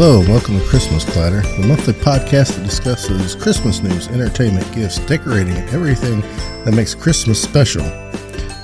Hello, 0.00 0.20
and 0.20 0.28
welcome 0.28 0.56
to 0.56 0.64
Christmas 0.64 1.04
Clatter, 1.04 1.40
the 1.60 1.66
monthly 1.66 1.92
podcast 1.92 2.54
that 2.54 2.62
discusses 2.62 3.34
Christmas 3.34 3.82
news, 3.82 4.06
entertainment, 4.06 4.72
gifts, 4.72 5.00
decorating, 5.00 5.56
and 5.56 5.68
everything 5.70 6.20
that 6.62 6.72
makes 6.72 6.94
Christmas 6.94 7.42
special. 7.42 7.82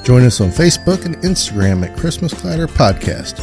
Join 0.05 0.23
us 0.23 0.41
on 0.41 0.51
Facebook 0.51 1.05
and 1.05 1.17
Instagram 1.25 1.85
at 1.85 1.99
Christmas 1.99 2.33
Clatter 2.33 2.69
Podcast. 2.69 3.41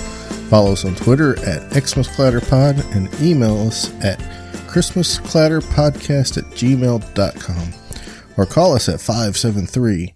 Follow 0.49 0.71
us 0.71 0.85
on 0.85 0.95
Twitter 0.95 1.37
at 1.45 1.69
Xmas 1.73 2.07
Clatter 2.15 2.39
Pod 2.39 2.79
and 2.95 3.13
email 3.21 3.67
us 3.67 3.93
at 4.01 4.19
ChristmasClatterPodcast 4.69 6.37
at 6.37 6.45
gmail.com 6.45 7.73
or 8.37 8.45
call 8.45 8.73
us 8.73 8.87
at 8.87 9.01
573 9.01 10.15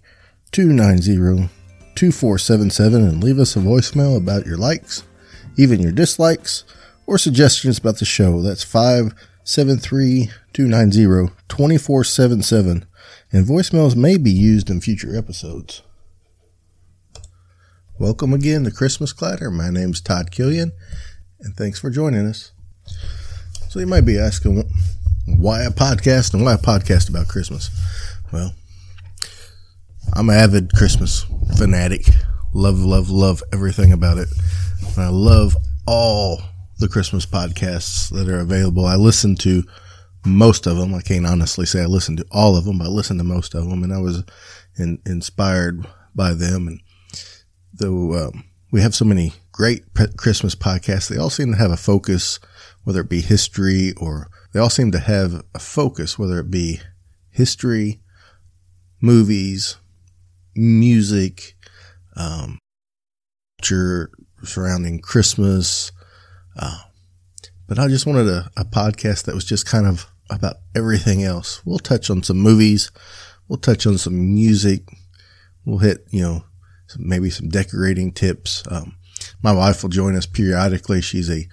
290 0.50 1.50
2477 1.94 3.04
and 3.06 3.22
leave 3.22 3.38
us 3.38 3.54
a 3.54 3.58
voicemail 3.58 4.16
about 4.16 4.46
your 4.46 4.56
likes, 4.56 5.02
even 5.58 5.78
your 5.78 5.92
dislikes, 5.92 6.64
or 7.06 7.18
suggestions 7.18 7.78
about 7.78 7.98
the 7.98 8.04
show. 8.04 8.42
That's 8.42 8.64
573 8.64 10.30
290 10.52 11.32
2477. 11.48 12.86
And 13.32 13.46
voicemails 13.46 13.96
may 13.96 14.16
be 14.16 14.30
used 14.30 14.70
in 14.70 14.80
future 14.80 15.16
episodes. 15.16 15.82
Welcome 17.98 18.34
again 18.34 18.64
to 18.64 18.70
Christmas 18.70 19.12
Clatter. 19.12 19.50
My 19.50 19.70
name's 19.70 20.00
Todd 20.00 20.30
Killian, 20.30 20.72
and 21.40 21.56
thanks 21.56 21.80
for 21.80 21.88
joining 21.88 22.26
us. 22.26 22.52
So 23.70 23.80
you 23.80 23.86
might 23.86 24.02
be 24.02 24.18
asking, 24.18 24.62
why 25.26 25.62
a 25.62 25.70
podcast 25.70 26.34
and 26.34 26.44
why 26.44 26.54
a 26.54 26.58
podcast 26.58 27.08
about 27.08 27.28
Christmas? 27.28 27.70
Well, 28.32 28.52
I'm 30.12 30.28
an 30.28 30.36
avid 30.36 30.72
Christmas 30.74 31.24
fanatic. 31.56 32.02
Love, 32.52 32.78
love, 32.78 33.10
love 33.10 33.42
everything 33.52 33.92
about 33.92 34.18
it. 34.18 34.28
And 34.96 35.04
I 35.04 35.08
love 35.08 35.56
all 35.86 36.42
the 36.78 36.88
Christmas 36.88 37.26
podcasts 37.26 38.10
that 38.10 38.28
are 38.28 38.40
available. 38.40 38.84
I 38.84 38.96
listen 38.96 39.34
to 39.36 39.64
most 40.24 40.66
of 40.66 40.76
them. 40.76 40.94
I 40.94 41.00
can't 41.00 41.26
honestly 41.26 41.66
say 41.66 41.82
I 41.82 41.86
listen 41.86 42.16
to 42.16 42.26
all 42.30 42.56
of 42.56 42.64
them, 42.64 42.78
but 42.78 42.86
I 42.86 42.90
listen 42.90 43.18
to 43.18 43.24
most 43.24 43.54
of 43.54 43.68
them, 43.68 43.82
and 43.82 43.92
I 43.92 43.98
was 43.98 44.24
in, 44.76 45.00
inspired 45.06 45.86
by 46.14 46.34
them. 46.34 46.68
And 46.68 46.80
though 47.72 48.28
um, 48.28 48.44
we 48.70 48.82
have 48.82 48.94
so 48.94 49.04
many 49.04 49.32
great 49.52 49.84
Christmas 50.16 50.54
podcasts, 50.54 51.08
they 51.08 51.16
all 51.16 51.30
seem 51.30 51.52
to 51.52 51.58
have 51.58 51.70
a 51.70 51.76
focus, 51.76 52.40
whether 52.84 53.00
it 53.00 53.08
be 53.08 53.20
history 53.20 53.92
or 53.96 54.28
they 54.52 54.60
all 54.60 54.70
seem 54.70 54.90
to 54.92 54.98
have 54.98 55.42
a 55.54 55.58
focus, 55.58 56.18
whether 56.18 56.40
it 56.40 56.50
be 56.50 56.80
history, 57.30 58.00
movies, 59.00 59.76
music, 60.54 61.54
um, 62.16 62.58
culture 63.60 64.10
surrounding 64.44 65.00
Christmas. 65.00 65.92
Uh, 66.58 66.78
but 67.66 67.78
I 67.78 67.88
just 67.88 68.06
wanted 68.06 68.28
a, 68.28 68.50
a 68.56 68.64
podcast 68.64 69.24
that 69.24 69.34
was 69.34 69.44
just 69.44 69.66
kind 69.66 69.86
of 69.86 70.06
about 70.30 70.56
everything 70.74 71.22
else. 71.22 71.64
We'll 71.64 71.78
touch 71.78 72.10
on 72.10 72.22
some 72.22 72.38
movies. 72.38 72.90
We'll 73.48 73.58
touch 73.58 73.86
on 73.86 73.98
some 73.98 74.34
music. 74.34 74.82
We'll 75.64 75.78
hit, 75.78 76.06
you 76.10 76.22
know, 76.22 76.44
some, 76.86 77.08
maybe 77.08 77.30
some 77.30 77.48
decorating 77.48 78.12
tips. 78.12 78.62
Um, 78.70 78.96
my 79.42 79.52
wife 79.52 79.82
will 79.82 79.90
join 79.90 80.16
us 80.16 80.26
periodically. 80.26 81.00
She's 81.00 81.30
a 81.30 81.48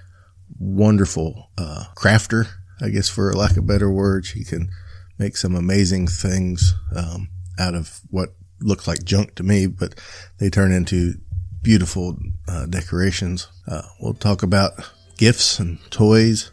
wonderful 0.60 1.50
uh, 1.58 1.86
crafter, 1.96 2.48
I 2.82 2.90
guess, 2.90 3.10
for 3.10 3.34
lack 3.34 3.58
of 3.58 3.68
better 3.68 3.92
word. 3.92 4.26
She 4.26 4.44
can 4.44 4.70
make 5.18 5.38
some 5.38 5.56
amazing 5.56 6.08
things 6.08 6.74
um, 6.96 7.30
out 7.60 7.76
of 7.76 8.02
what 8.10 8.36
looks 8.60 8.88
like 8.88 9.04
junk 9.04 9.36
to 9.36 9.44
me, 9.44 9.68
but 9.68 9.96
they 10.38 10.50
turn 10.50 10.72
into 10.72 11.16
beautiful 11.62 12.18
uh, 12.48 12.66
decorations. 12.66 13.48
Uh, 13.68 13.84
we'll 14.00 14.14
talk 14.14 14.44
about 14.44 14.74
gifts 15.18 15.60
and 15.60 15.80
toys. 15.92 16.52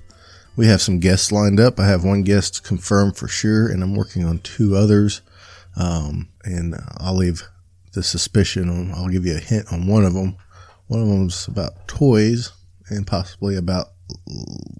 We 0.57 0.67
have 0.67 0.83
some 0.83 0.99
guests 0.99 1.33
lined 1.33 1.61
up. 1.61 1.79
I 1.79 1.87
have 1.87 2.05
one 2.05 2.23
guest 2.23 2.65
confirmed 2.65 3.17
for 3.17 3.29
sure, 3.29 3.69
and 3.69 3.83
I'm 3.83 3.95
working 3.95 4.25
on 4.25 4.41
two 4.41 4.77
others. 4.77 5.23
Um, 5.77 6.29
and 6.45 6.75
I'll 6.99 7.17
leave 7.17 7.43
the 7.93 8.03
suspicion 8.03 8.69
on, 8.69 8.93
I'll 8.93 9.09
give 9.09 9.27
you 9.27 9.37
a 9.37 9.41
hint 9.41 9.73
on 9.73 9.87
one 9.87 10.05
of 10.05 10.15
them. 10.15 10.37
One 10.87 11.01
of 11.01 11.09
them's 11.09 11.47
about 11.49 11.89
toys 11.89 12.53
and 12.89 13.07
possibly 13.07 13.57
about 13.57 13.89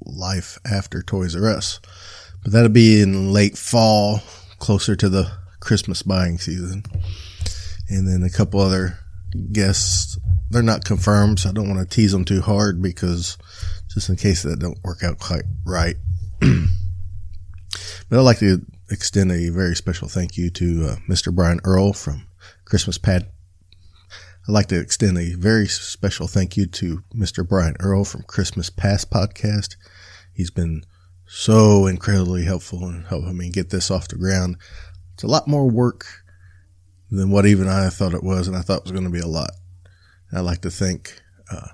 life 0.05 0.59
after 0.65 1.03
Toys 1.03 1.37
R 1.37 1.49
Us. 1.49 1.81
But 2.43 2.53
that'll 2.53 2.69
be 2.69 3.01
in 3.01 3.33
late 3.33 3.57
fall, 3.57 4.23
closer 4.59 4.97
to 4.97 5.09
the 5.09 5.31
Christmas 5.61 6.03
buying 6.03 6.39
season. 6.39 6.85
And 7.89 8.09
then 8.09 8.23
a 8.23 8.31
couple 8.31 8.61
other 8.61 9.00
guests. 9.53 10.19
They're 10.51 10.63
not 10.63 10.85
confirmed, 10.85 11.41
so 11.41 11.51
I 11.51 11.53
don't 11.53 11.69
want 11.69 11.81
to 11.89 11.95
tease 11.95 12.13
them 12.13 12.25
too 12.25 12.41
hard 12.41 12.83
because 12.83 13.39
just 13.93 14.09
in 14.09 14.17
case 14.17 14.43
that 14.43 14.59
don't 14.59 14.83
work 14.85 15.03
out 15.03 15.19
quite 15.19 15.45
right. 15.65 15.97
but 16.41 16.51
I'd 18.11 18.21
like 18.21 18.39
to 18.41 18.65
extend 18.91 19.31
a 19.31 19.49
very 19.51 19.77
special 19.77 20.09
thank 20.09 20.37
you 20.37 20.51
to 20.51 20.87
uh, 20.91 20.97
Mr. 21.09 21.35
Brian 21.35 21.61
Earl 21.65 21.93
from 21.93 22.27
Christmas 22.65 22.99
Pad. 22.99 23.29
I'd 24.49 24.53
like 24.53 24.69
to 24.69 24.81
extend 24.81 25.19
a 25.19 25.35
very 25.35 25.67
special 25.67 26.27
thank 26.27 26.57
you 26.57 26.67
to 26.67 27.05
Mr. 27.15 27.47
Brian 27.47 27.77
Earl 27.79 28.05
from 28.05 28.23
Christmas 28.23 28.71
Past 28.71 29.11
Podcast. 29.11 29.77
He's 30.33 30.51
been 30.51 30.85
so 31.27 31.87
incredibly 31.87 32.45
helpful 32.45 32.89
in 32.89 33.05
helping 33.09 33.37
me 33.37 33.51
get 33.51 33.71
this 33.71 33.91
off 33.91 34.09
the 34.09 34.17
ground. 34.17 34.57
It's 35.15 35.23
a 35.23 35.29
lot 35.29 35.47
more 35.47 35.71
work 35.71 36.20
than 37.11 37.31
what 37.31 37.47
even 37.47 37.69
I 37.69 37.89
thought 37.89 38.15
it 38.15 38.23
was, 38.23 38.47
and 38.47 38.57
I 38.57 38.61
thought 38.61 38.79
it 38.79 38.85
was 38.85 38.93
going 38.93 39.05
to 39.05 39.11
be 39.11 39.21
a 39.21 39.27
lot. 39.27 39.51
I'd 40.33 40.41
like 40.41 40.61
to 40.63 40.71
thank 40.71 41.21
uh, 41.51 41.69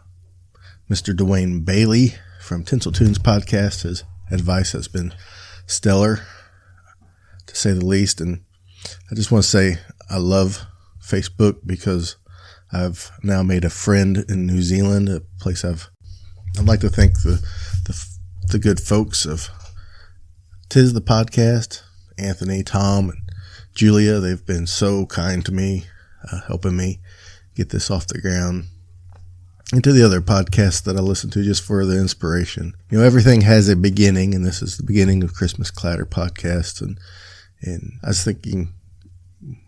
Mr. 0.91 1.15
Dwayne 1.15 1.65
Bailey 1.65 2.15
from 2.41 2.65
Tinsel 2.65 2.93
Tunes 2.93 3.19
podcast. 3.19 3.83
His 3.83 4.05
advice 4.31 4.73
has 4.73 4.89
been 4.89 5.15
stellar, 5.67 6.21
to 7.47 7.57
say 7.57 7.73
the 7.73 7.85
least. 7.85 8.21
And 8.21 8.45
I 9.11 9.15
just 9.15 9.31
want 9.31 9.45
to 9.45 9.51
say 9.51 9.79
I 10.09 10.17
love 10.17 10.65
Facebook 11.03 11.61
because 11.67 12.17
I've 12.73 13.11
now 13.23 13.43
made 13.43 13.65
a 13.65 13.71
friend 13.71 14.25
in 14.29 14.47
New 14.47 14.63
Zealand, 14.63 15.09
a 15.09 15.21
place 15.41 15.65
I've. 15.65 15.91
I'd 16.59 16.67
like 16.67 16.81
to 16.81 16.89
thank 16.89 17.23
the 17.23 17.45
the, 17.85 18.07
the 18.49 18.59
good 18.59 18.81
folks 18.81 19.27
of 19.27 19.51
Tis 20.69 20.95
the 20.95 21.01
podcast, 21.01 21.83
Anthony, 22.19 22.63
Tom, 22.63 23.11
and 23.11 23.26
Julia, 23.77 24.21
they've 24.21 24.45
been 24.45 24.67
so 24.67 25.05
kind 25.05 25.45
to 25.45 25.53
me, 25.53 25.85
uh, 26.33 26.41
helping 26.49 26.77
me 26.77 26.99
get 27.55 27.69
this 27.69 27.91
off 27.91 28.07
the 28.07 28.21
ground. 28.21 28.65
And 29.73 29.85
to 29.85 29.93
the 29.93 30.05
other 30.05 30.23
podcasts 30.23 30.83
that 30.85 30.97
I 30.97 31.01
listen 31.01 31.29
to 31.31 31.45
just 31.45 31.63
for 31.63 31.85
the 31.85 31.99
inspiration. 31.99 32.73
You 32.91 32.99
know, 32.99 33.05
everything 33.05 33.43
has 33.43 33.69
a 33.69 33.77
beginning, 33.77 34.35
and 34.35 34.47
this 34.47 34.63
is 34.63 34.77
the 34.79 34.83
beginning 34.83 35.23
of 35.23 35.35
Christmas 35.35 35.71
Clatter 35.71 36.07
podcast. 36.07 36.81
And, 36.81 36.99
and 37.61 37.99
I 38.03 38.09
was 38.09 38.25
thinking, 38.25 38.73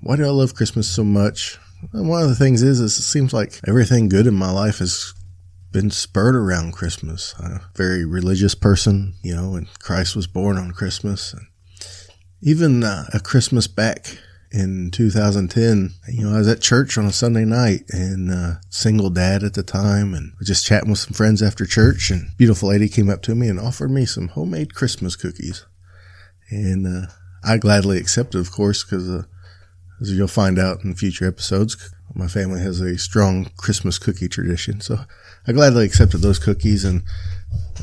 why 0.01 0.17
do 0.17 0.25
I 0.25 0.31
love 0.31 0.55
Christmas 0.55 0.89
so 0.89 1.05
much? 1.05 1.59
And 1.93 2.09
one 2.09 2.23
of 2.23 2.29
the 2.29 2.35
things 2.35 2.63
is, 2.63 2.81
is 2.81 2.99
it 2.99 3.03
seems 3.03 3.35
like 3.35 3.61
everything 3.69 4.09
good 4.09 4.27
in 4.27 4.35
my 4.35 4.51
life 4.51 4.79
has 4.79 5.13
been 5.71 5.91
spurred 5.91 6.35
around 6.35 6.73
Christmas. 6.73 7.35
I'm 7.39 7.53
a 7.53 7.71
very 7.75 8.07
religious 8.07 8.55
person, 8.55 9.15
you 9.23 9.37
know, 9.37 9.55
and 9.55 9.69
Christ 9.81 10.17
was 10.17 10.27
born 10.27 10.57
on 10.57 10.71
Christmas. 10.71 11.35
And 11.35 11.48
even 12.41 12.85
uh, 12.85 13.05
a 13.13 13.21
Christmas 13.21 13.67
back 13.67 14.19
in 14.51 14.91
2010, 14.91 15.91
you 16.09 16.25
know, 16.25 16.35
I 16.35 16.39
was 16.39 16.49
at 16.49 16.61
church 16.61 16.97
on 16.97 17.05
a 17.05 17.13
Sunday 17.13 17.45
night 17.45 17.85
and 17.91 18.31
uh, 18.31 18.55
single 18.71 19.11
dad 19.11 19.43
at 19.43 19.55
the 19.55 19.63
time 19.63 20.15
and 20.15 20.33
just 20.43 20.65
chatting 20.65 20.91
with 20.91 21.01
some 21.01 21.13
friends 21.13 21.43
after 21.43 21.67
church 21.67 22.11
and 22.11 22.29
beautiful 22.37 22.71
lady 22.71 22.89
came 22.89 23.11
up 23.11 23.23
to 23.23 23.35
me 23.35 23.49
and 23.49 23.61
offered 23.61 23.91
me 23.91 24.07
some 24.07 24.29
homemade 24.29 24.75
Christmas 24.75 25.17
cookies. 25.17 25.67
And 26.51 26.87
uh, 26.87 27.11
I 27.45 27.59
gladly 27.59 27.99
accepted, 27.99 28.39
of 28.39 28.51
course, 28.51 28.85
because 28.85 29.11
uh, 29.11 29.25
as 30.01 30.13
you'll 30.13 30.29
find 30.29 30.59
out 30.59 30.83
in 30.83 30.95
future 30.95 31.27
episodes, 31.27 31.93
my 32.15 32.27
family 32.27 32.61
has 32.61 32.81
a 32.81 32.97
strong 32.97 33.51
Christmas 33.57 33.99
cookie 33.99 34.29
tradition. 34.29 34.81
So 34.81 35.01
I 35.47 35.53
gladly 35.53 35.85
accepted 35.85 36.19
those 36.19 36.39
cookies 36.39 36.85
and 36.85 37.03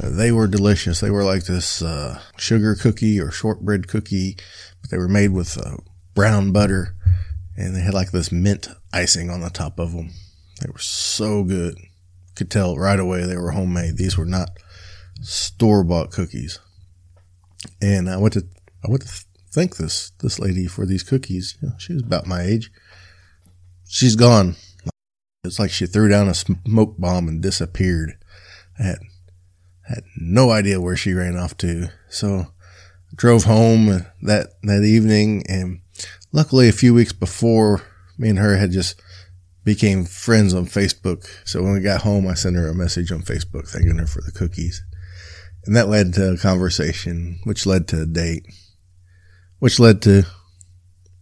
they 0.01 0.31
were 0.31 0.47
delicious. 0.47 0.99
They 0.99 1.09
were 1.09 1.23
like 1.23 1.45
this 1.45 1.81
uh, 1.81 2.19
sugar 2.37 2.75
cookie 2.75 3.19
or 3.19 3.31
shortbread 3.31 3.87
cookie, 3.87 4.37
but 4.81 4.91
they 4.91 4.97
were 4.97 5.07
made 5.07 5.31
with 5.31 5.57
uh, 5.57 5.77
brown 6.13 6.51
butter, 6.51 6.95
and 7.57 7.75
they 7.75 7.81
had 7.81 7.93
like 7.93 8.11
this 8.11 8.31
mint 8.31 8.67
icing 8.93 9.29
on 9.29 9.41
the 9.41 9.49
top 9.49 9.79
of 9.79 9.93
them. 9.93 10.11
They 10.61 10.69
were 10.71 10.79
so 10.79 11.43
good. 11.43 11.77
Could 12.35 12.51
tell 12.51 12.77
right 12.77 12.99
away 12.99 13.23
they 13.23 13.37
were 13.37 13.51
homemade. 13.51 13.97
These 13.97 14.17
were 14.17 14.25
not 14.25 14.49
store 15.21 15.83
bought 15.83 16.11
cookies. 16.11 16.59
And 17.81 18.09
I 18.09 18.17
went 18.17 18.33
to 18.33 18.45
I 18.85 18.89
went 18.89 19.03
to 19.03 19.25
thank 19.51 19.77
this 19.77 20.11
this 20.21 20.39
lady 20.39 20.67
for 20.67 20.85
these 20.85 21.03
cookies. 21.03 21.55
You 21.61 21.69
know, 21.69 21.75
she 21.77 21.93
was 21.93 22.03
about 22.03 22.27
my 22.27 22.41
age. 22.41 22.71
She's 23.87 24.15
gone. 24.15 24.55
It's 25.45 25.59
like 25.59 25.71
she 25.71 25.85
threw 25.85 26.09
down 26.09 26.27
a 26.27 26.33
smoke 26.33 26.97
bomb 26.97 27.27
and 27.27 27.41
disappeared. 27.41 28.17
I 28.79 28.83
had 28.83 28.97
had 29.87 30.03
no 30.17 30.51
idea 30.51 30.81
where 30.81 30.95
she 30.95 31.13
ran 31.13 31.37
off 31.37 31.57
to. 31.57 31.89
So 32.09 32.47
drove 33.15 33.43
home 33.45 34.05
that, 34.21 34.47
that 34.63 34.83
evening 34.83 35.43
and 35.47 35.79
luckily 36.31 36.67
a 36.67 36.73
few 36.73 36.93
weeks 36.93 37.13
before 37.13 37.81
me 38.17 38.29
and 38.29 38.39
her 38.39 38.57
had 38.57 38.71
just 38.71 39.01
became 39.63 40.05
friends 40.05 40.53
on 40.53 40.65
Facebook. 40.65 41.27
So 41.43 41.63
when 41.63 41.73
we 41.73 41.79
got 41.79 42.01
home, 42.01 42.27
I 42.27 42.33
sent 42.33 42.55
her 42.55 42.67
a 42.67 42.75
message 42.75 43.11
on 43.11 43.21
Facebook 43.21 43.67
thanking 43.67 43.97
her 43.97 44.07
for 44.07 44.21
the 44.21 44.31
cookies. 44.31 44.83
And 45.65 45.75
that 45.75 45.89
led 45.89 46.13
to 46.13 46.33
a 46.33 46.37
conversation, 46.37 47.39
which 47.43 47.65
led 47.65 47.87
to 47.87 48.03
a 48.03 48.05
date, 48.05 48.45
which 49.59 49.79
led 49.79 50.01
to 50.03 50.23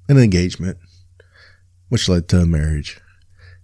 an 0.10 0.18
engagement, 0.18 0.78
which 1.88 2.10
led 2.10 2.28
to 2.30 2.42
a 2.42 2.46
marriage. 2.46 3.00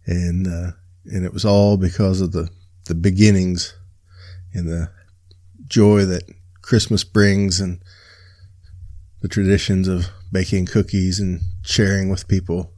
And, 0.05 0.47
uh, 0.47 0.71
and 1.05 1.25
it 1.25 1.33
was 1.33 1.43
all 1.43 1.75
because 1.75 2.21
of 2.21 2.31
the, 2.31 2.49
the 2.85 2.95
beginnings 2.95 3.75
and 4.53 4.67
the 4.67 4.89
joy 5.67 6.05
that 6.05 6.23
Christmas 6.61 7.03
brings 7.03 7.59
and 7.59 7.81
the 9.21 9.27
traditions 9.27 9.87
of 9.87 10.07
baking 10.31 10.65
cookies 10.65 11.19
and 11.19 11.41
sharing 11.61 12.09
with 12.09 12.27
people. 12.27 12.73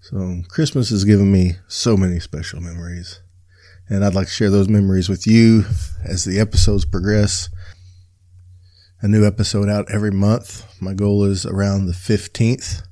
So 0.00 0.42
Christmas 0.48 0.90
has 0.90 1.04
given 1.04 1.30
me 1.30 1.56
so 1.68 1.96
many 1.96 2.20
special 2.20 2.60
memories. 2.60 3.20
And 3.88 4.04
I'd 4.04 4.14
like 4.14 4.28
to 4.28 4.32
share 4.32 4.50
those 4.50 4.68
memories 4.68 5.08
with 5.08 5.26
you 5.26 5.64
as 6.04 6.24
the 6.24 6.38
episodes 6.38 6.84
progress. 6.84 7.48
A 9.02 9.08
new 9.08 9.26
episode 9.26 9.68
out 9.68 9.90
every 9.90 10.10
month. 10.10 10.64
My 10.80 10.94
goal 10.94 11.24
is 11.24 11.46
around 11.46 11.86
the 11.86 11.92
15th. 11.92 12.82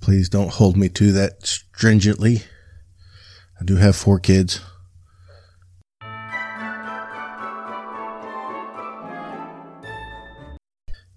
Please 0.00 0.28
don't 0.28 0.52
hold 0.52 0.76
me 0.76 0.88
to 0.90 1.12
that 1.12 1.46
stringently. 1.46 2.42
I 3.60 3.64
do 3.64 3.76
have 3.76 3.96
four 3.96 4.18
kids. 4.18 4.60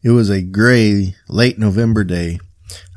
It 0.04 0.10
was 0.10 0.32
a 0.32 0.42
gray, 0.42 1.16
late 1.30 1.60
November 1.60 2.04
day. 2.04 2.40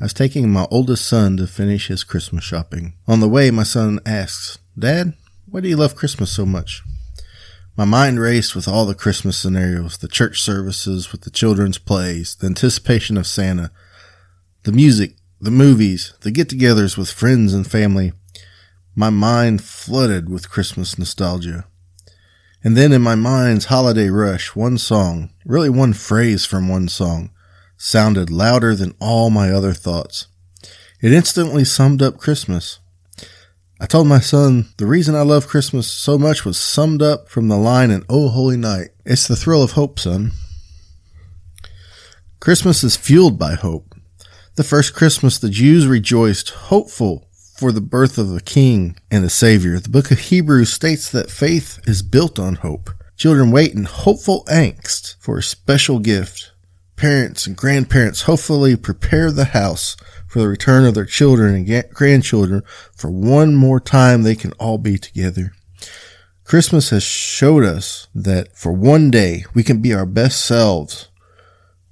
I 0.00 0.04
was 0.04 0.14
taking 0.14 0.50
my 0.50 0.66
oldest 0.70 1.04
son 1.04 1.36
to 1.36 1.46
finish 1.46 1.88
his 1.88 2.02
Christmas 2.02 2.44
shopping. 2.44 2.94
On 3.06 3.20
the 3.20 3.28
way, 3.28 3.50
my 3.50 3.62
son 3.62 4.00
asks, 4.06 4.56
Dad, 4.78 5.12
why 5.44 5.60
do 5.60 5.68
you 5.68 5.76
love 5.76 5.96
Christmas 5.96 6.30
so 6.30 6.46
much? 6.46 6.82
My 7.76 7.84
mind 7.84 8.20
raced 8.20 8.56
with 8.56 8.66
all 8.66 8.86
the 8.86 8.94
Christmas 8.94 9.36
scenarios, 9.36 9.98
the 9.98 10.08
church 10.08 10.40
services 10.40 11.12
with 11.12 11.20
the 11.22 11.30
children's 11.30 11.76
plays, 11.76 12.36
the 12.36 12.46
anticipation 12.46 13.18
of 13.18 13.26
Santa, 13.26 13.70
the 14.62 14.72
music, 14.72 15.16
the 15.42 15.50
movies, 15.50 16.14
the 16.22 16.30
get 16.30 16.48
togethers 16.48 16.96
with 16.96 17.10
friends 17.10 17.52
and 17.52 17.70
family. 17.70 18.14
My 18.94 19.10
mind 19.10 19.62
flooded 19.62 20.30
with 20.30 20.48
Christmas 20.48 20.98
nostalgia. 20.98 21.66
And 22.62 22.78
then 22.78 22.92
in 22.92 23.02
my 23.02 23.14
mind's 23.14 23.66
holiday 23.66 24.08
rush, 24.08 24.56
one 24.56 24.78
song, 24.78 25.33
really 25.44 25.70
one 25.70 25.92
phrase 25.92 26.44
from 26.44 26.68
one 26.68 26.88
song, 26.88 27.30
sounded 27.76 28.30
louder 28.30 28.74
than 28.74 28.94
all 29.00 29.30
my 29.30 29.50
other 29.50 29.72
thoughts. 29.72 30.26
It 31.00 31.12
instantly 31.12 31.64
summed 31.64 32.02
up 32.02 32.18
Christmas. 32.18 32.78
I 33.80 33.86
told 33.86 34.06
my 34.06 34.20
son 34.20 34.68
the 34.78 34.86
reason 34.86 35.14
I 35.14 35.22
love 35.22 35.48
Christmas 35.48 35.86
so 35.86 36.16
much 36.16 36.44
was 36.44 36.56
summed 36.56 37.02
up 37.02 37.28
from 37.28 37.48
the 37.48 37.58
line 37.58 37.90
in 37.90 38.04
Oh 38.08 38.28
Holy 38.28 38.56
Night. 38.56 38.90
It's 39.04 39.28
the 39.28 39.36
thrill 39.36 39.62
of 39.62 39.72
hope, 39.72 39.98
son. 39.98 40.32
Christmas 42.40 42.84
is 42.84 42.96
fueled 42.96 43.38
by 43.38 43.54
hope. 43.54 43.94
The 44.54 44.64
first 44.64 44.94
Christmas 44.94 45.38
the 45.38 45.50
Jews 45.50 45.86
rejoiced, 45.86 46.50
hopeful 46.50 47.28
for 47.56 47.72
the 47.72 47.80
birth 47.80 48.18
of 48.18 48.34
a 48.34 48.40
king 48.40 48.96
and 49.10 49.24
a 49.24 49.30
savior. 49.30 49.78
The 49.78 49.88
book 49.88 50.10
of 50.10 50.18
Hebrews 50.18 50.72
states 50.72 51.10
that 51.10 51.30
faith 51.30 51.80
is 51.84 52.02
built 52.02 52.38
on 52.38 52.56
hope. 52.56 52.90
Children 53.16 53.50
wait 53.50 53.72
in 53.72 53.84
hopeful 53.84 54.44
angst 54.48 55.16
for 55.18 55.38
a 55.38 55.42
special 55.42 55.98
gift. 55.98 56.52
Parents 56.96 57.46
and 57.46 57.56
grandparents 57.56 58.22
hopefully 58.22 58.76
prepare 58.76 59.30
the 59.30 59.46
house 59.46 59.96
for 60.26 60.40
the 60.40 60.48
return 60.48 60.84
of 60.84 60.94
their 60.94 61.04
children 61.04 61.54
and 61.54 61.84
grandchildren 61.92 62.62
for 62.96 63.10
one 63.10 63.54
more 63.54 63.80
time 63.80 64.22
they 64.22 64.34
can 64.34 64.52
all 64.52 64.78
be 64.78 64.98
together. 64.98 65.52
Christmas 66.44 66.90
has 66.90 67.02
showed 67.02 67.64
us 67.64 68.08
that 68.14 68.56
for 68.56 68.72
one 68.72 69.10
day 69.10 69.44
we 69.54 69.62
can 69.62 69.80
be 69.80 69.94
our 69.94 70.06
best 70.06 70.44
selves. 70.44 71.08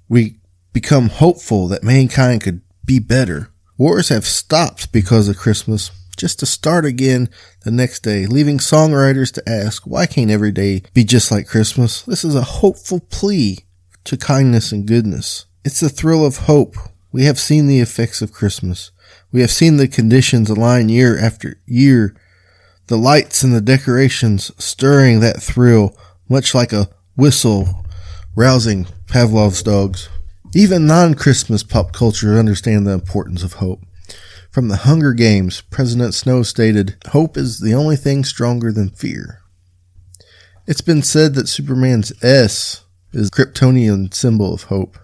We 0.08 0.40
become 0.72 1.08
hopeful 1.08 1.68
that 1.68 1.82
mankind 1.82 2.42
could 2.42 2.60
be 2.84 2.98
better. 2.98 3.50
Wars 3.78 4.10
have 4.10 4.26
stopped 4.26 4.92
because 4.92 5.28
of 5.28 5.38
Christmas, 5.38 5.90
just 6.22 6.38
to 6.38 6.46
start 6.46 6.84
again 6.84 7.28
the 7.64 7.70
next 7.72 8.04
day, 8.04 8.26
leaving 8.26 8.58
songwriters 8.58 9.32
to 9.32 9.42
ask, 9.48 9.82
why 9.88 10.06
can't 10.06 10.30
every 10.30 10.52
day 10.52 10.80
be 10.94 11.02
just 11.02 11.32
like 11.32 11.48
Christmas? 11.48 12.02
This 12.02 12.24
is 12.24 12.36
a 12.36 12.42
hopeful 12.42 13.00
plea 13.00 13.58
to 14.04 14.16
kindness 14.16 14.70
and 14.70 14.86
goodness. 14.86 15.46
It's 15.64 15.80
the 15.80 15.88
thrill 15.88 16.24
of 16.24 16.46
hope. 16.46 16.76
We 17.10 17.24
have 17.24 17.40
seen 17.40 17.66
the 17.66 17.80
effects 17.80 18.22
of 18.22 18.32
Christmas. 18.32 18.92
We 19.32 19.40
have 19.40 19.50
seen 19.50 19.78
the 19.78 19.88
conditions 19.88 20.48
align 20.48 20.88
year 20.88 21.18
after 21.18 21.60
year, 21.66 22.14
the 22.86 22.96
lights 22.96 23.42
and 23.42 23.52
the 23.52 23.60
decorations 23.60 24.52
stirring 24.64 25.18
that 25.18 25.42
thrill, 25.42 25.98
much 26.28 26.54
like 26.54 26.72
a 26.72 26.88
whistle 27.16 27.84
rousing 28.36 28.86
Pavlov's 29.08 29.64
dogs. 29.64 30.08
Even 30.54 30.86
non-Christmas 30.86 31.64
pop 31.64 31.92
culture 31.92 32.38
understand 32.38 32.86
the 32.86 32.92
importance 32.92 33.42
of 33.42 33.54
hope. 33.54 33.80
From 34.52 34.68
the 34.68 34.76
Hunger 34.76 35.14
Games, 35.14 35.62
President 35.62 36.12
Snow 36.12 36.42
stated, 36.42 36.96
Hope 37.08 37.38
is 37.38 37.60
the 37.60 37.72
only 37.72 37.96
thing 37.96 38.22
stronger 38.22 38.70
than 38.70 38.90
fear. 38.90 39.40
It's 40.66 40.82
been 40.82 41.02
said 41.02 41.34
that 41.34 41.48
Superman's 41.48 42.12
S 42.22 42.84
is 43.14 43.30
Kryptonian 43.30 44.12
symbol 44.12 44.52
of 44.52 44.64
hope. 44.64 44.98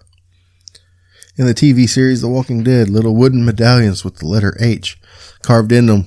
In 1.35 1.47
the 1.47 1.55
TV 1.55 1.89
series 1.89 2.21
The 2.21 2.27
Walking 2.27 2.61
Dead, 2.61 2.89
little 2.89 3.15
wooden 3.15 3.43
medallions 3.43 4.05
with 4.05 4.17
the 4.17 4.27
letter 4.27 4.55
H 4.59 5.01
carved 5.41 5.71
in 5.71 5.87
them 5.87 6.05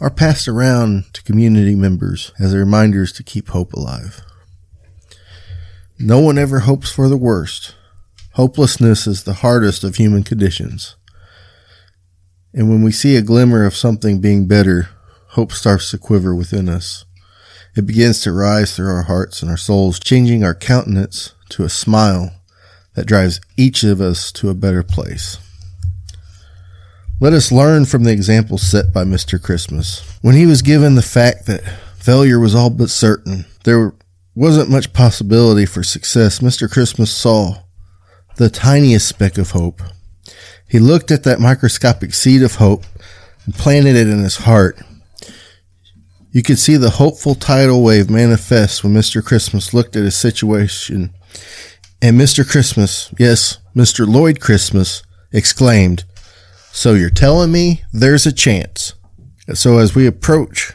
are 0.00 0.10
passed 0.10 0.48
around 0.48 1.04
to 1.14 1.22
community 1.22 1.76
members 1.76 2.32
as 2.40 2.52
reminders 2.52 3.12
to 3.12 3.22
keep 3.22 3.50
hope 3.50 3.74
alive. 3.74 4.22
No 6.00 6.18
one 6.18 6.36
ever 6.36 6.60
hopes 6.60 6.90
for 6.90 7.08
the 7.08 7.16
worst, 7.16 7.76
Hopelessness 8.36 9.06
is 9.06 9.22
the 9.22 9.34
hardest 9.34 9.82
of 9.82 9.96
human 9.96 10.22
conditions. 10.22 10.96
And 12.56 12.70
when 12.70 12.82
we 12.82 12.90
see 12.90 13.16
a 13.16 13.22
glimmer 13.22 13.64
of 13.64 13.76
something 13.76 14.18
being 14.18 14.48
better, 14.48 14.88
hope 15.28 15.52
starts 15.52 15.90
to 15.90 15.98
quiver 15.98 16.34
within 16.34 16.70
us. 16.70 17.04
It 17.76 17.86
begins 17.86 18.22
to 18.22 18.32
rise 18.32 18.74
through 18.74 18.88
our 18.88 19.02
hearts 19.02 19.42
and 19.42 19.50
our 19.50 19.58
souls, 19.58 20.00
changing 20.00 20.42
our 20.42 20.54
countenance 20.54 21.34
to 21.50 21.64
a 21.64 21.68
smile 21.68 22.32
that 22.94 23.06
drives 23.06 23.42
each 23.58 23.84
of 23.84 24.00
us 24.00 24.32
to 24.32 24.48
a 24.48 24.54
better 24.54 24.82
place. 24.82 25.36
Let 27.20 27.34
us 27.34 27.52
learn 27.52 27.84
from 27.84 28.04
the 28.04 28.12
example 28.12 28.56
set 28.56 28.90
by 28.92 29.04
Mr. 29.04 29.40
Christmas. 29.40 30.18
When 30.22 30.34
he 30.34 30.46
was 30.46 30.62
given 30.62 30.94
the 30.94 31.02
fact 31.02 31.44
that 31.46 31.62
failure 31.98 32.40
was 32.40 32.54
all 32.54 32.70
but 32.70 32.88
certain, 32.88 33.44
there 33.64 33.92
wasn't 34.34 34.70
much 34.70 34.94
possibility 34.94 35.66
for 35.66 35.82
success, 35.82 36.38
Mr. 36.38 36.70
Christmas 36.70 37.10
saw 37.10 37.62
the 38.36 38.48
tiniest 38.48 39.08
speck 39.08 39.36
of 39.36 39.50
hope. 39.50 39.82
He 40.68 40.78
looked 40.78 41.10
at 41.10 41.24
that 41.24 41.40
microscopic 41.40 42.14
seed 42.14 42.42
of 42.42 42.56
hope 42.56 42.84
and 43.44 43.54
planted 43.54 43.96
it 43.96 44.08
in 44.08 44.22
his 44.22 44.38
heart. 44.38 44.78
You 46.32 46.42
could 46.42 46.58
see 46.58 46.76
the 46.76 46.90
hopeful 46.90 47.34
tidal 47.34 47.82
wave 47.82 48.10
manifest 48.10 48.84
when 48.84 48.92
Mr. 48.92 49.24
Christmas 49.24 49.72
looked 49.72 49.96
at 49.96 50.04
his 50.04 50.16
situation. 50.16 51.14
And 52.02 52.20
Mr. 52.20 52.48
Christmas, 52.48 53.12
yes, 53.18 53.58
Mr. 53.74 54.06
Lloyd 54.06 54.40
Christmas, 54.40 55.02
exclaimed, 55.32 56.04
So 56.72 56.94
you're 56.94 57.10
telling 57.10 57.52
me 57.52 57.84
there's 57.92 58.26
a 58.26 58.32
chance. 58.32 58.94
So 59.54 59.78
as 59.78 59.94
we 59.94 60.06
approach 60.06 60.74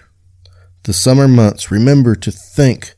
the 0.84 0.94
summer 0.94 1.28
months, 1.28 1.70
remember 1.70 2.16
to 2.16 2.32
think 2.32 2.96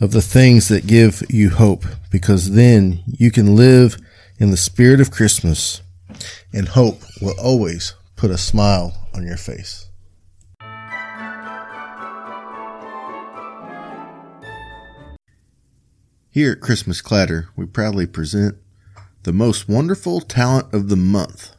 of 0.00 0.12
the 0.12 0.22
things 0.22 0.68
that 0.68 0.86
give 0.86 1.24
you 1.28 1.50
hope, 1.50 1.84
because 2.12 2.52
then 2.52 3.02
you 3.06 3.30
can 3.30 3.56
live 3.56 3.96
in 4.38 4.50
the 4.50 4.56
spirit 4.56 5.00
of 5.00 5.10
Christmas, 5.10 5.82
and 6.52 6.68
hope 6.68 7.02
will 7.20 7.38
always 7.38 7.94
put 8.16 8.30
a 8.30 8.38
smile 8.38 9.08
on 9.14 9.26
your 9.26 9.36
face. 9.36 9.86
Here 16.30 16.52
at 16.52 16.60
Christmas 16.60 17.00
Clatter, 17.00 17.48
we 17.56 17.66
proudly 17.66 18.06
present 18.06 18.56
the 19.24 19.32
most 19.32 19.68
wonderful 19.68 20.20
talent 20.20 20.72
of 20.72 20.88
the 20.88 20.96
month. 20.96 21.56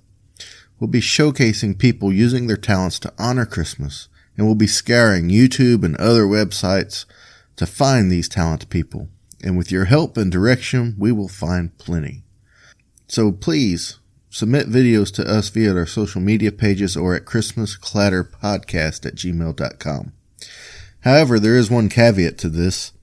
We'll 0.80 0.88
be 0.88 1.01
showcasing 1.01 1.78
people 1.78 2.13
using 2.13 2.48
their 2.48 2.56
talents 2.56 2.98
to 3.00 3.13
honor 3.20 3.46
Christmas, 3.46 4.08
and 4.38 4.46
we'll 4.46 4.56
be 4.56 4.68
scouring 4.68 5.30
YouTube 5.30 5.84
and 5.84 5.98
other 5.98 6.24
websites 6.24 7.06
to 7.58 7.66
find 7.66 8.10
these 8.10 8.30
talented 8.30 8.70
people. 8.70 9.10
And 9.44 9.58
with 9.58 9.72
your 9.72 9.86
help 9.86 10.16
and 10.16 10.32
direction, 10.32 10.96
we 10.98 11.12
will 11.12 11.28
find 11.28 11.78
plenty. 11.78 12.24
So 13.08 13.32
please 13.34 13.99
submit 14.30 14.70
videos 14.70 15.14
to 15.16 15.28
us 15.28 15.50
via 15.50 15.76
our 15.76 15.86
social 15.86 16.22
media 16.22 16.52
pages 16.52 16.96
or 16.96 17.16
at 17.16 17.26
christmasclatterpodcast 17.26 19.06
at 19.06 19.16
gmail.com. 19.16 20.14
However, 21.02 21.40
there 21.40 21.56
is 21.56 21.72
one 21.72 21.90
caveat 21.90 22.38
to 22.40 22.50
this. 22.50 22.94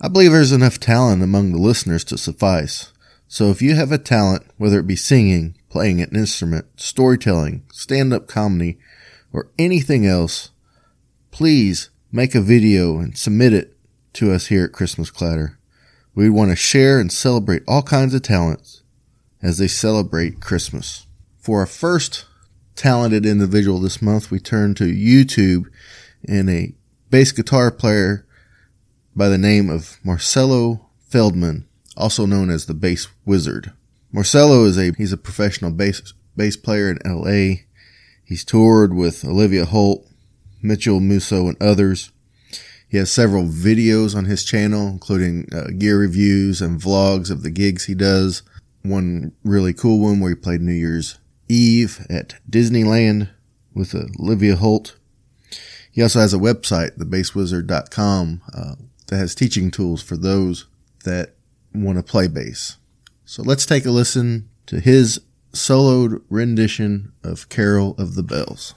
I 0.00 0.08
believe 0.08 0.32
there's 0.32 0.52
enough 0.52 0.78
talent 0.78 1.22
among 1.22 1.52
the 1.52 1.58
listeners 1.58 2.04
to 2.04 2.18
suffice. 2.18 2.92
So 3.26 3.50
if 3.50 3.60
you 3.60 3.74
have 3.74 3.92
a 3.92 3.98
talent, 3.98 4.44
whether 4.56 4.78
it 4.78 4.86
be 4.86 4.96
singing, 4.96 5.56
playing 5.68 6.00
an 6.00 6.14
instrument, 6.14 6.66
storytelling, 6.76 7.64
stand-up 7.72 8.26
comedy, 8.26 8.78
or 9.32 9.50
anything 9.58 10.06
else, 10.06 10.50
please 11.30 11.90
make 12.10 12.34
a 12.34 12.40
video 12.40 12.98
and 12.98 13.18
submit 13.18 13.52
it 13.52 13.76
to 14.14 14.32
us 14.32 14.46
here 14.46 14.64
at 14.64 14.72
Christmas 14.72 15.10
Clatter. 15.10 15.58
We 16.14 16.30
want 16.30 16.50
to 16.50 16.56
share 16.56 16.98
and 16.98 17.12
celebrate 17.12 17.62
all 17.68 17.82
kinds 17.82 18.14
of 18.14 18.22
talents 18.22 18.82
as 19.42 19.58
they 19.58 19.68
celebrate 19.68 20.40
Christmas. 20.40 21.06
For 21.38 21.60
our 21.60 21.66
first 21.66 22.26
talented 22.74 23.26
individual 23.26 23.80
this 23.80 24.02
month, 24.02 24.30
we 24.30 24.38
turn 24.38 24.74
to 24.74 24.84
YouTube 24.84 25.66
and 26.26 26.48
a 26.50 26.74
bass 27.10 27.32
guitar 27.32 27.70
player 27.70 28.26
by 29.14 29.28
the 29.28 29.38
name 29.38 29.68
of 29.70 29.98
Marcelo 30.04 30.88
Feldman, 31.08 31.66
also 31.96 32.26
known 32.26 32.50
as 32.50 32.66
the 32.66 32.74
Bass 32.74 33.08
Wizard. 33.24 33.72
Marcelo 34.12 34.64
is 34.64 34.78
a 34.78 34.92
he's 34.96 35.12
a 35.12 35.18
professional 35.18 35.70
bass 35.70 36.14
bass 36.36 36.56
player 36.56 36.90
in 36.90 36.98
LA. 37.04 37.62
He's 38.24 38.44
toured 38.44 38.94
with 38.94 39.24
Olivia 39.24 39.64
Holt, 39.64 40.06
Mitchell 40.62 41.00
Musso, 41.00 41.48
and 41.48 41.60
others. 41.60 42.10
He 42.88 42.96
has 42.96 43.10
several 43.10 43.44
videos 43.44 44.16
on 44.16 44.24
his 44.24 44.44
channel, 44.44 44.88
including 44.88 45.48
uh, 45.52 45.68
gear 45.76 45.98
reviews 45.98 46.62
and 46.62 46.80
vlogs 46.80 47.30
of 47.30 47.42
the 47.42 47.50
gigs 47.50 47.84
he 47.84 47.94
does. 47.94 48.42
One 48.82 49.32
really 49.44 49.74
cool 49.74 50.00
one 50.00 50.20
where 50.20 50.30
he 50.30 50.36
played 50.36 50.60
New 50.60 50.72
Year's 50.72 51.18
Eve 51.48 52.06
at 52.08 52.34
Disneyland 52.48 53.30
with 53.74 53.94
Olivia 53.94 54.56
Holt. 54.56 54.96
He 55.90 56.02
also 56.02 56.20
has 56.20 56.34
a 56.34 56.38
website, 56.38 56.96
thebasswizard.com, 56.98 58.42
uh, 58.54 58.74
that 59.08 59.16
has 59.16 59.34
teaching 59.34 59.70
tools 59.70 60.02
for 60.02 60.16
those 60.16 60.66
that 61.04 61.34
want 61.74 61.98
to 61.98 62.02
play 62.02 62.28
bass. 62.28 62.76
So 63.24 63.42
let's 63.42 63.66
take 63.66 63.84
a 63.84 63.90
listen 63.90 64.48
to 64.66 64.80
his 64.80 65.20
soloed 65.52 66.22
rendition 66.28 67.12
of 67.24 67.48
Carol 67.48 67.94
of 67.98 68.14
the 68.14 68.22
Bells. 68.22 68.74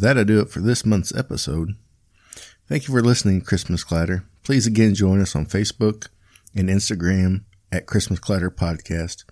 That'll 0.00 0.24
do 0.24 0.40
it 0.40 0.48
for 0.48 0.60
this 0.60 0.86
month's 0.86 1.14
episode. 1.14 1.74
Thank 2.66 2.88
you 2.88 2.94
for 2.94 3.02
listening, 3.02 3.42
Christmas 3.42 3.84
Clatter. 3.84 4.24
Please 4.42 4.66
again 4.66 4.94
join 4.94 5.20
us 5.20 5.36
on 5.36 5.44
Facebook 5.44 6.08
and 6.54 6.70
Instagram 6.70 7.42
at 7.70 7.84
Christmas 7.84 8.18
Clatter 8.18 8.50
Podcast. 8.50 9.24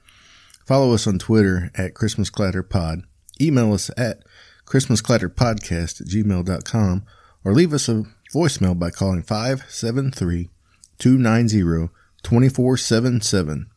Follow 0.67 0.93
us 0.93 1.07
on 1.07 1.19
Twitter 1.19 1.71
at 1.75 1.95
Christmas 1.95 2.29
Clatter 2.29 2.63
Pod. 2.63 3.01
Email 3.41 3.73
us 3.73 3.91
at 3.97 4.23
ChristmasClatterPodcast 4.67 6.03
at 6.03 6.07
gmail.com 6.07 7.07
or 7.45 7.55
leave 7.55 7.73
us 7.73 7.89
a 7.89 8.05
voicemail 8.35 8.79
by 8.79 8.91
calling 8.91 9.23
573 9.23 10.51
290 10.99 11.89
2477. 12.23 13.71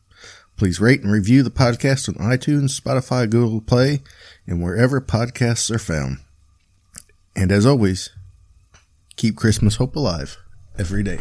Please 0.58 0.78
rate 0.78 1.00
and 1.00 1.10
review 1.10 1.42
the 1.42 1.50
podcast 1.50 2.10
on 2.10 2.16
iTunes, 2.16 2.78
Spotify, 2.78 3.30
Google 3.30 3.62
Play, 3.62 4.02
and 4.46 4.62
wherever 4.62 5.00
podcasts 5.00 5.74
are 5.74 5.78
found. 5.78 6.18
And 7.34 7.50
as 7.50 7.66
always, 7.66 8.10
keep 9.16 9.36
Christmas 9.36 9.76
hope 9.76 9.96
alive 9.96 10.36
every 10.78 11.02
day. 11.02 11.20